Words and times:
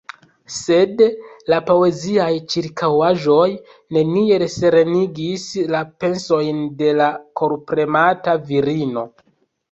Sed 0.51 1.01
la 1.53 1.57
poeziaj 1.65 2.29
ĉirkaŭaĵoj 2.53 3.43
neniel 3.97 4.45
serenigis 4.53 5.43
la 5.75 5.81
pensojn 6.05 6.63
de 6.79 6.89
la 7.01 7.11
korpremata 7.43 8.35
virino. 8.49 9.05